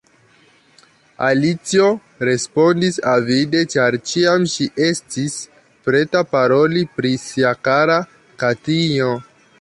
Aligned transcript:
Alicio 1.25 1.89
respondis 2.29 2.97
avide, 3.11 3.61
ĉar 3.75 3.99
ĉiam 4.13 4.49
ŝi 4.55 4.69
estis 4.89 5.37
preta 5.89 6.25
paroli 6.35 6.87
pri 6.97 7.13
sia 7.29 7.57
kara 7.69 8.03
katinjo. 8.45 9.17